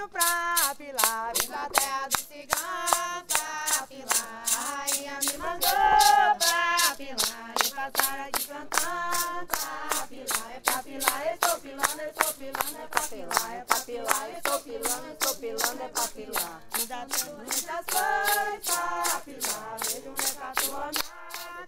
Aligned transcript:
caminho 0.00 0.08
pra 0.08 0.74
pilar. 0.76 1.32
Vim 1.36 1.48
da 1.48 1.68
terra 1.68 2.08
do 2.08 2.18
cigano 2.18 3.24
pra 3.28 3.86
pilar. 3.86 4.44
A 4.56 4.60
rainha 4.76 5.18
me 5.20 5.38
mandou 5.38 5.70
pra 6.38 6.94
pilar. 6.96 7.54
E 7.64 7.70
passaram 7.70 8.24
aqui 8.24 8.44
cantando 8.46 9.46
pra 9.46 10.06
pilar. 10.06 10.50
É 10.54 10.60
pra 10.60 10.82
pilar, 10.82 11.26
eu 11.26 11.34
estou 11.34 11.60
pilando, 11.60 12.00
eu 12.00 12.10
estou 12.10 12.32
pilando, 12.34 12.78
é 12.78 12.86
pra 12.86 13.02
pilar. 13.02 13.54
É 13.54 13.64
pra 13.64 13.80
pilar, 13.80 14.28
eu 14.30 14.36
estou 14.36 14.60
pilando, 14.60 15.06
eu 15.06 15.12
estou 15.12 15.34
pilando, 15.36 15.82
é 15.82 15.88
pra 15.88 16.08
pilar. 16.08 16.62
Ainda 16.72 17.06
tem 17.06 17.34
muitas 17.34 17.84
coisas 17.86 18.64
pra 18.64 19.20
pilar. 19.20 19.78
Vejo 19.84 20.10
um 20.10 20.14
retrato 20.14 20.70
ornado 20.70 20.98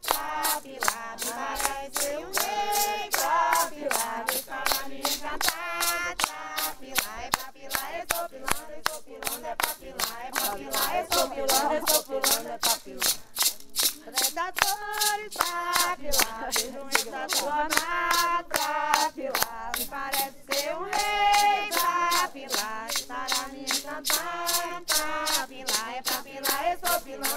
pra 0.03 0.61
pilar. 0.63 1.17
Me 1.19 1.31
parece 1.33 2.17
um 2.17 2.33
rei 2.41 3.11
pra 3.11 3.67
pilar. 3.67 4.25
Vem 4.27 4.43
para 4.43 4.89
me 4.89 5.01
encantar 5.01 6.17
pra 6.17 6.75
pilar 6.81 7.32
papilando, 8.33 8.73
eu 8.73 8.83
tô 8.83 9.03
pilando, 9.03 9.47
é 9.47 9.55
papilá, 9.57 10.25
é 10.25 10.31
papilar, 10.31 10.97
eu 10.97 11.07
tô 11.07 11.29
pilando, 11.29 11.75
eu 11.75 11.85
tô 11.85 12.03
pilando, 12.05 12.49
é 12.49 12.59
papilar. 12.59 13.15
Predadores 14.03 15.35
papilar, 15.35 16.51
vejo 16.53 16.81
um 16.81 16.89
estatuamado 16.89 18.49
papilar, 18.49 19.73
me 19.79 19.85
parece 19.87 20.52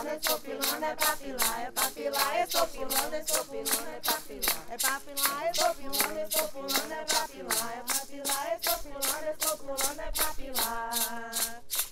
pilando, 0.06 0.10
eu 0.10 0.18
estou 0.18 0.40
pilando, 0.40 0.86
é 0.86 0.96
pra 0.96 1.18
pilar. 1.18 1.62
É 1.62 1.72
pra 1.72 1.92
pilar, 1.92 2.38
eu 2.38 2.46
estou 2.46 2.68
pilando, 2.68 3.16
eu 3.16 3.22
estou 3.22 3.46
pilando, 3.46 3.90
é 3.90 4.00
pra 4.00 4.14
pilar. 4.14 4.66
É 4.70 4.78
pra 4.78 5.00
pilar, 5.00 5.46
eu 5.46 5.52
estou 5.52 5.76
pilando, 5.76 6.20
eu 6.20 6.28
estou 6.28 6.48
pulando, 6.50 6.92
é 6.92 7.06
pra. 7.06 7.26
É 7.26 7.84
pra 7.84 8.06
eu 8.52 8.58
estou 8.58 8.78
pilando, 8.80 9.26
eu 9.26 9.34
estou 9.34 9.58
pulando, 9.58 10.00
é 10.00 10.12
pra. 10.12 11.85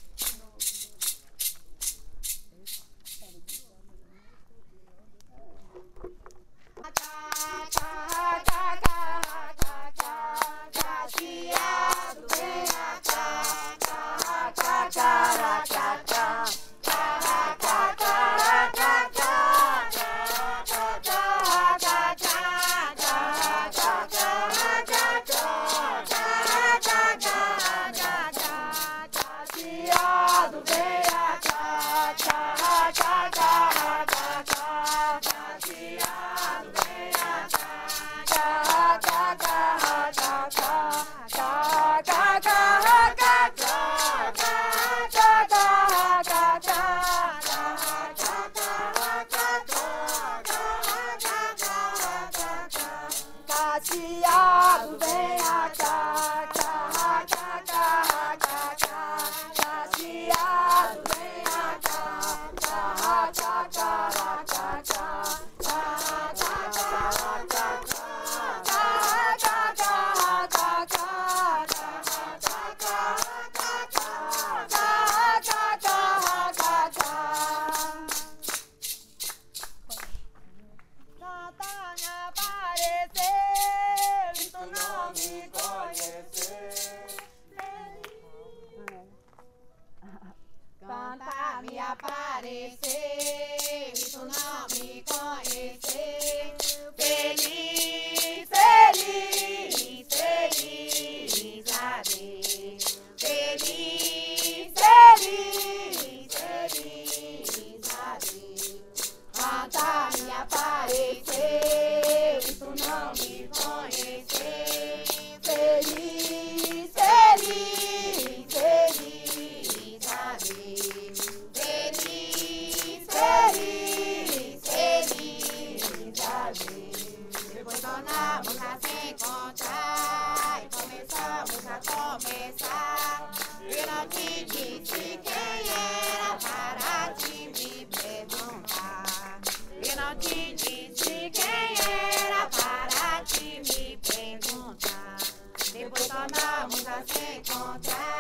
Depois 146.23 146.41
tornamos 146.41 146.88
a 146.88 147.03
se 147.06 147.35
encontrar 147.35 148.12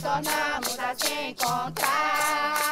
Tornamos 0.00 0.78
a 0.78 0.94
se 0.94 1.28
encontrar, 1.28 2.71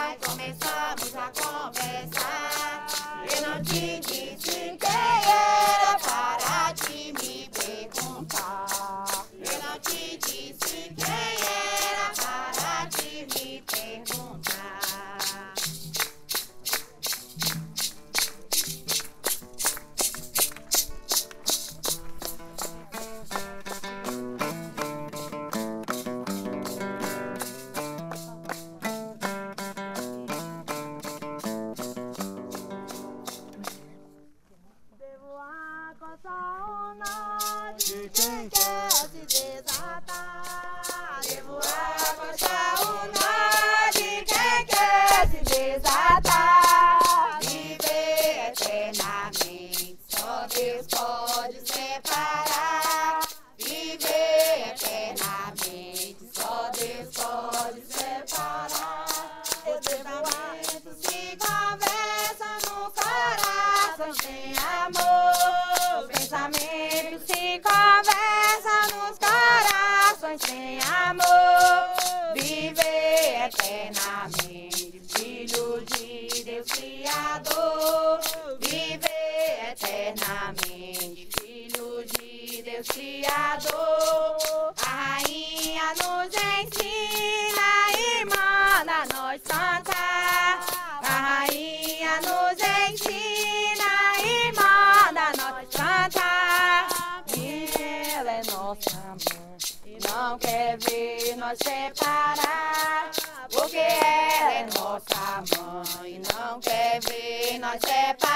nos 101.50 101.58
separar, 101.58 103.10
porque 103.50 103.76
ela 103.76 104.52
é 104.52 104.66
nossa 104.78 105.42
mãe, 105.56 106.22
não 106.32 106.60
quer 106.60 107.00
ver 107.00 107.58
nós 107.58 107.80
separar. 107.80 108.29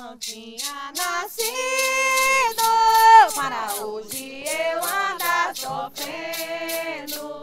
não 0.00 0.16
tinha 0.16 0.92
nascido 0.96 2.62
para 3.34 3.74
hoje 3.84 4.44
eu 4.46 4.78
andar 4.82 5.54
sofrendo. 5.54 7.42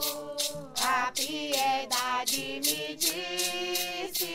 A 0.82 1.12
piedade 1.12 2.60
me 2.66 2.96
disse 2.96 4.26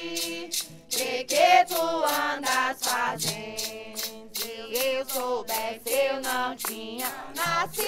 que 0.88 1.24
que 1.24 1.64
tu 1.66 2.04
andas 2.04 2.78
fazendo. 2.80 4.32
Se 4.32 4.72
eu 4.72 5.04
soubesse 5.04 5.90
eu 5.90 6.20
não 6.20 6.54
tinha 6.56 7.12
nascido 7.34 7.82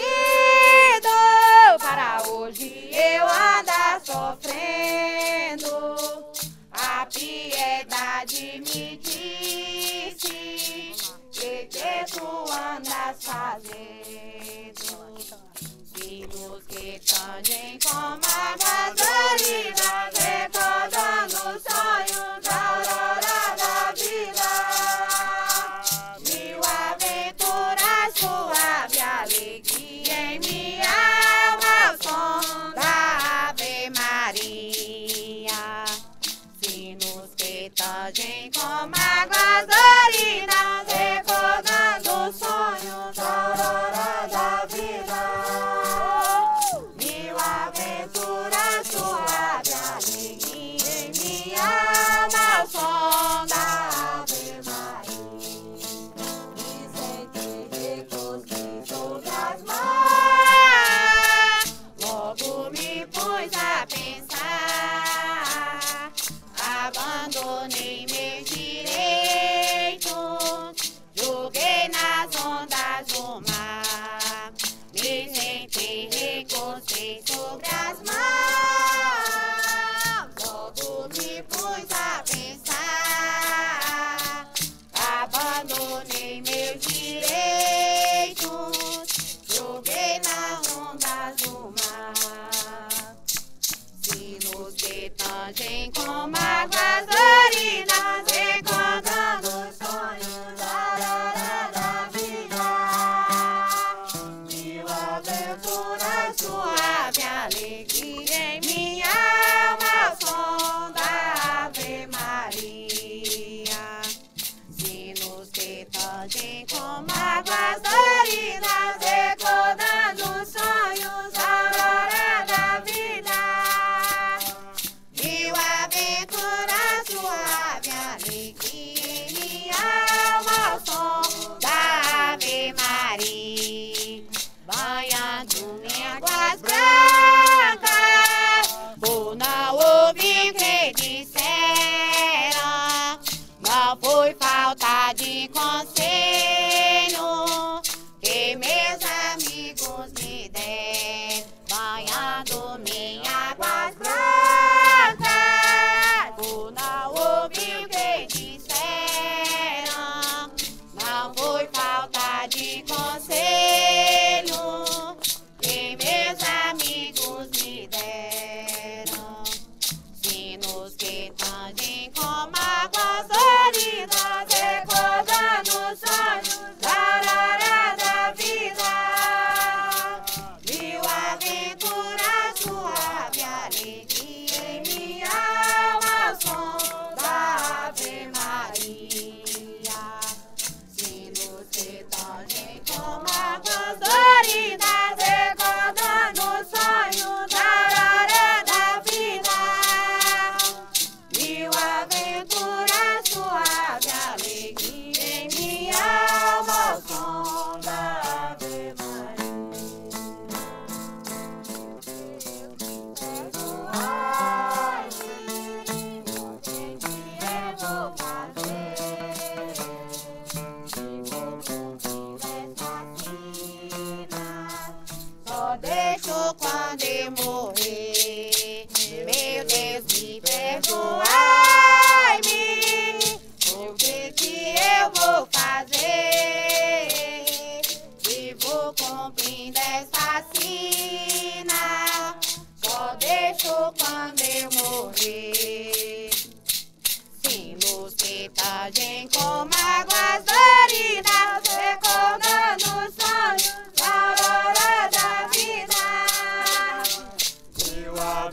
para 1.78 2.22
hoje 2.28 2.90
eu 2.92 3.22
andar 3.24 4.00
sofrendo. 4.04 5.03
fazer. 13.24 14.72
Temos 15.94 16.62
que 16.68 17.00
tangem 17.00 17.78
com 17.78 17.96
a 17.96 18.63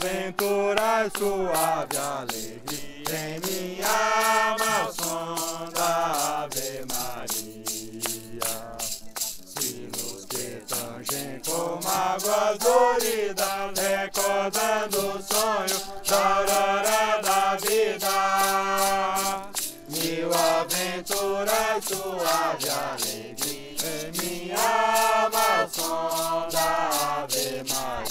aventuras, 0.01 1.11
suave 1.15 1.97
alegria 1.97 3.19
em 3.27 3.39
minha 3.45 3.87
alma, 4.49 4.91
sonda 4.91 6.43
Ave 6.43 6.85
Maria. 6.89 8.53
Sinos 9.45 10.25
que 10.25 10.63
tangem 10.67 11.39
como 11.45 11.87
águas 11.87 12.57
doridas, 12.57 13.71
recordando 13.77 14.97
o 14.97 15.21
sonho 15.21 15.79
da 16.07 16.37
aurora 16.37 17.21
da 17.21 17.57
vida. 17.57 18.15
Mil 19.87 20.31
aventuras, 20.33 21.85
suave 21.85 22.69
alegria 22.69 23.91
em 24.01 24.11
minha 24.19 24.57
alma, 24.57 25.69
sonda 25.71 26.65
Ave 27.21 27.63
Maria. 27.69 28.10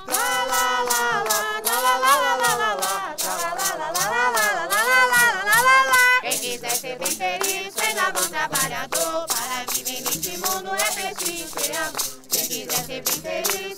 bom 8.21 8.27
trabalhador. 8.29 9.25
Para 9.27 9.65
viver 9.73 10.01
neste 10.01 10.37
mundo 10.37 10.71
é 10.75 11.13
preciso 11.13 11.55
ter 11.55 11.77
amor. 11.77 12.21
Quem 12.29 12.47
quiser 12.47 12.85
ser 12.85 13.03
bem 13.03 13.43
feliz. 13.43 13.70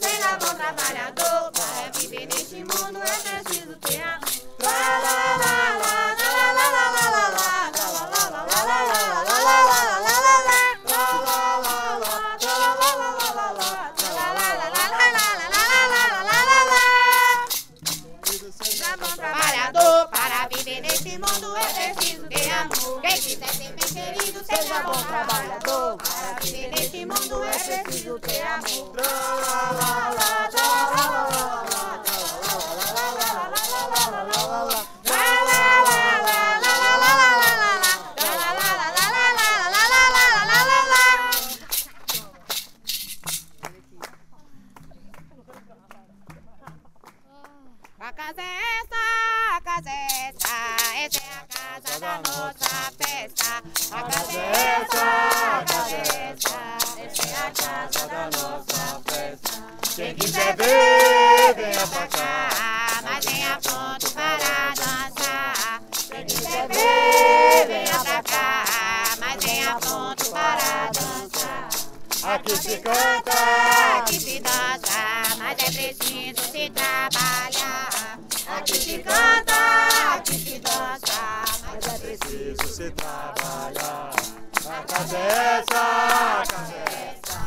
Aqui 72.53 72.61
se 72.69 72.77
canta, 72.77 73.33
Aqui 73.97 74.19
se 74.19 74.39
dança, 74.39 75.01
mas 75.39 75.57
é 75.57 75.71
preciso 75.71 76.51
se 76.51 76.69
trabalhar. 76.69 78.19
Aqui 78.47 78.75
se 78.75 78.99
canta, 78.99 80.13
aqui 80.13 80.33
se 80.33 80.59
dança, 80.59 81.45
mas 81.65 81.87
é 81.87 81.97
preciso 81.97 82.67
se 82.71 82.91
trabalhar. 82.91 84.13
A 84.67 84.83
casa 84.83 85.17
é 85.17 85.19
essa, 85.57 85.81
a 85.81 86.43
casa 86.45 86.73
é 86.75 87.17
essa. 87.17 87.39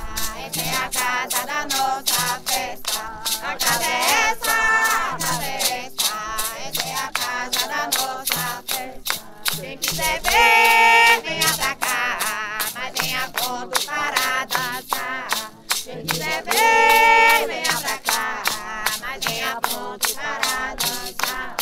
essa 0.45 0.61
é 0.61 0.75
a 0.75 0.89
casa 0.91 1.47
da 1.47 1.61
nossa 1.77 2.41
festa. 2.45 2.99
A 3.43 3.57
casa 3.57 3.85
é 3.85 3.95
essa, 4.33 4.51
a 4.51 5.19
casa 5.21 5.45
é 5.45 5.87
essa, 5.87 6.17
essa 6.67 6.85
é 6.89 6.95
a 6.97 7.09
casa 7.13 7.63
da 7.69 7.83
nossa 7.97 8.43
festa. 8.67 9.21
Quem 9.61 9.79
quiser 9.79 10.21
ver, 10.23 11.23
cá, 11.23 11.46
mas 13.16 13.23
venha 13.23 13.28
pronto 13.30 13.87
para 13.87 14.44
dançar. 14.44 15.28
Quem 15.85 16.04
quiser 16.04 16.42
ver, 16.44 17.46
venha 17.46 17.80
pra 17.80 17.99
cá, 17.99 18.42
mas 19.00 19.25
venha 19.25 19.56
pronto 19.61 20.14
para 20.14 20.75
dançar. 20.75 21.56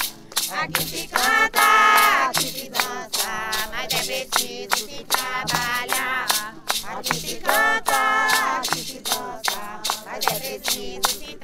Aqui 0.63 0.83
se 0.85 1.09
canta, 1.09 2.29
aqui 2.29 2.49
se 2.49 2.69
dança, 2.71 3.51
mas 3.71 3.93
é 3.93 4.27
preciso 4.27 4.89
se 4.89 5.05
trabalhar. 5.05 6.55
Aqui 6.89 7.15
se 7.15 7.37
canta, 7.37 8.57
aqui 8.57 8.79
se 8.85 9.01
dança, 9.01 9.83
mas 10.05 10.27
é 10.27 10.41
preciso 10.41 11.09
se 11.09 11.37
trabalhar. 11.37 11.44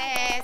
Essa, 0.00 0.35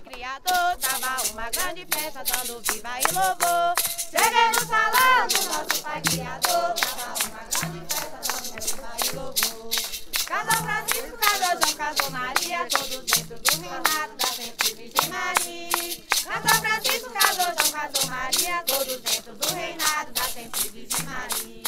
criador. 0.00 0.76
Tava 0.80 1.30
uma 1.32 1.50
grande 1.50 1.86
festa, 1.90 2.24
dando 2.24 2.60
viva 2.60 3.00
e 3.00 3.14
louvor. 3.14 3.74
Cheguei 4.10 4.48
no 4.48 4.66
salão 4.66 5.26
do 5.28 5.40
nosso 5.44 5.82
pai 5.82 6.00
criador. 6.02 6.74
Tava 6.74 7.14
uma 7.26 7.42
grande 7.50 7.80
festa, 7.94 8.18
dando 8.22 8.62
viva 8.62 8.92
e 9.04 9.16
louvor. 9.16 10.06
Casal 10.26 10.62
Francisco, 10.64 11.16
casal 11.18 11.56
João, 11.60 11.76
casal 11.76 12.10
Maria, 12.10 12.66
todos 12.68 13.04
dentro 13.04 13.38
do 13.38 13.60
reinado 13.62 14.16
da 14.16 14.26
Sempre 14.26 14.74
Virgem 14.74 15.08
Maria. 15.08 16.02
Casal 16.24 16.60
Francisco, 16.60 17.10
casal 17.10 17.54
João, 17.56 17.70
casal 17.70 18.06
Maria, 18.10 18.62
todos 18.66 19.00
dentro 19.02 19.34
do 19.36 19.54
reinado 19.54 20.12
da 20.12 20.24
Sempre 20.24 20.68
Virgem 20.68 21.06
Maria. 21.06 21.62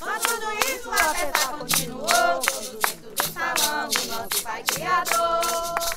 Com 0.00 0.20
tudo 0.20 0.46
isso, 0.68 0.90
a 0.90 1.14
festa 1.14 1.48
continuou. 1.48 2.08
todos 2.08 2.68
dentro 2.80 3.10
do 3.14 3.32
salão 3.32 3.88
do 3.88 4.04
nosso 4.06 4.42
Pai 4.42 4.62
Criador. 4.62 5.40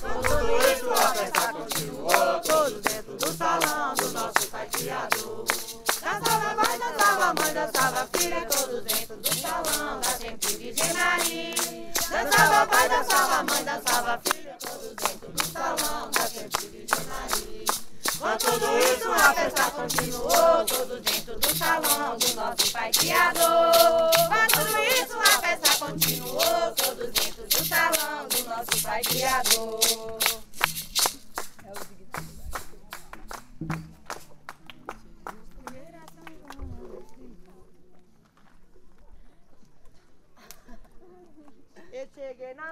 Com 0.01 0.21
tudo 0.21 0.45
isso, 0.67 0.89
a 0.91 1.13
festa 1.13 1.53
continuou. 1.53 1.70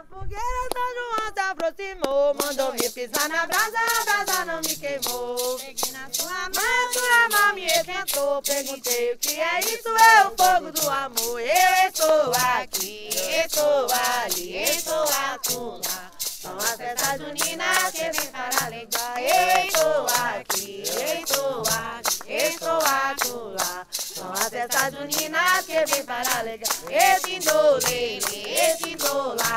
Fogueira, 0.10 0.44
São 0.74 0.90
João 0.96 1.34
se 1.34 1.40
aproximou. 1.40 2.34
Mandou 2.34 2.74
me 2.74 2.90
pisar 2.90 3.30
na 3.30 3.46
brasa, 3.46 3.78
a 3.78 4.04
brasa 4.04 4.46
não 4.46 4.62
me 4.62 4.76
queimou. 4.76 5.60
Cheguei 5.60 5.92
na 5.92 6.10
sua 6.12 6.32
mão, 6.32 6.94
sua 6.94 7.30
mão 7.30 7.54
me 7.56 7.66
esquentou. 7.66 8.42
Perguntei 8.42 9.14
o 9.14 9.18
que 9.18 9.40
é 9.40 9.60
isso, 9.60 9.88
é 9.88 10.28
o 10.28 10.32
fogo 10.36 10.72
do 10.72 10.90
amor. 10.90 11.40
Eu 11.40 11.90
estou 11.90 12.32
aqui, 12.54 13.10
estou 13.46 13.88
ali, 14.24 14.64
estou 14.64 15.04
acolá. 15.04 16.10
São 16.20 16.58
as 16.58 16.72
festas 16.72 17.20
juninas 17.20 17.92
que 17.92 18.12
vem 18.12 18.32
para 18.32 18.66
alegrar. 18.66 19.22
Estou 19.22 20.08
aqui, 20.08 20.84
estou 21.22 21.64
aqui, 21.68 22.34
estou 22.34 22.78
acolá. 22.78 23.86
São 23.92 24.32
as 24.32 24.50
festas 24.50 24.94
juninas 24.94 25.66
que 25.66 25.86
vem 25.86 26.06
para 26.06 26.40
alegrar. 26.40 26.70
Esse 26.90 27.40
lele, 27.40 28.54
esse 28.58 28.96
lala. 29.04 29.49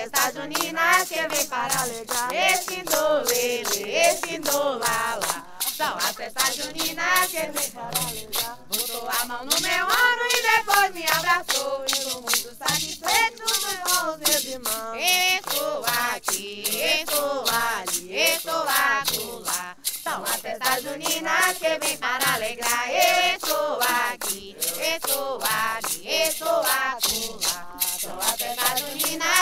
São 0.00 0.08
as 0.08 0.14
festas 0.16 0.34
juninas 0.34 1.08
que 1.08 1.28
vem 1.28 1.46
para 1.46 1.80
alegrar. 1.82 2.32
Esse 2.32 2.82
lele, 3.28 3.92
esse 3.92 4.38
lala. 4.38 5.46
São 5.76 5.96
as 5.98 6.16
festas 6.16 6.54
juninas 6.54 7.26
que 7.26 7.36
vem 7.36 7.70
para 7.70 7.90
alegrar. 8.08 8.58
Botou 8.70 9.10
a 9.10 9.26
mão 9.26 9.44
no 9.44 9.60
meu 9.60 9.84
ombro 9.84 10.26
e 10.32 10.56
depois 10.56 10.94
me 10.94 11.04
abraçou. 11.06 11.84
Estou 11.84 12.22
muito 12.22 12.56
satisfeito 12.56 13.42
com 13.42 14.10
os 14.10 14.18
meus 14.20 14.44
irmãos. 14.44 14.96
Estou 14.98 15.84
aqui, 16.14 16.64
estou 17.02 17.44
ali, 17.50 18.14
estou 18.16 18.62
acolá. 18.62 19.76
São 20.02 20.24
as 20.24 20.36
festas 20.36 20.82
juninas 20.82 21.58
que 21.58 21.78
vem 21.78 21.98
para 21.98 22.34
alegrar. 22.36 22.88
Estou 23.34 23.78
aqui, 23.82 24.56
estou 24.58 25.38
ali, 25.42 26.08
estou 26.26 26.48
acolá. 26.48 27.69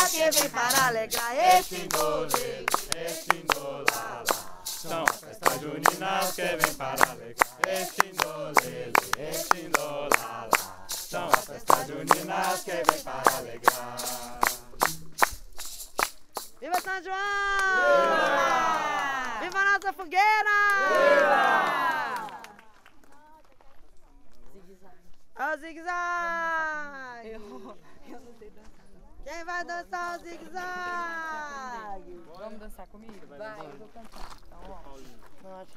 Que 0.07 0.31
vem 0.31 0.51
para 0.51 0.87
alegrar. 0.87 1.59
Esse 1.59 1.89
dole, 1.89 2.67
Esse 2.97 3.45
lá. 3.93 4.25
São 4.65 5.05
as 5.05 5.17
festas 5.17 5.61
juninas 5.61 6.35
que 6.35 6.43
vem 6.43 6.75
para 6.75 7.11
alegrar. 7.11 7.59
Esse 7.67 8.03
lele, 8.63 8.93
esse 9.19 9.71
lá. 9.77 10.49
São 10.89 11.27
as 11.27 11.45
festas 11.45 11.87
juninas 11.89 12.61
que 12.63 12.71
vem 12.71 13.03
para 13.03 13.37
alegrar. 13.39 14.41
Viva 16.61 16.81
São 16.81 17.03
João! 17.03 17.17
Viva! 19.41 19.41
Viva 19.41 19.65
nossa 19.65 19.93
fogueira! 19.93 20.57
Viva! 20.89 22.39
Ó 25.41 25.55
o 25.55 25.59
zigue-zague! 25.59 27.29
Eu, 27.29 27.41
eu 28.09 28.21
não 28.21 28.35
sei 28.39 28.51
dançar. 28.51 28.79
Quem 29.29 29.45
vai 29.45 29.63
dançar 29.63 30.19
o 30.19 30.23
zigue-zague? 30.23 30.65
Vamos 32.35 32.61
dançar 32.61 32.87
comigo? 32.87 33.27
Vai, 33.27 33.61
eu 33.61 33.77
vou 33.77 33.89
cantar. 33.89 34.27
Então, 34.47 34.59
ó. 34.71 34.81
Não, 35.43 35.61
acho 35.61 35.71
que 35.73 35.77